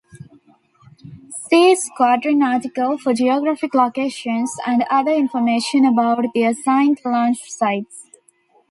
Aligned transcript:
See 1.47 1.75
squadron 1.75 2.41
article 2.41 2.97
for 2.97 3.13
geographic 3.13 3.75
locations 3.75 4.51
and 4.65 4.83
other 4.89 5.11
information 5.11 5.85
about 5.85 6.25
the 6.33 6.43
assigned 6.45 6.99
launch 7.05 7.37
sites. 7.51 8.07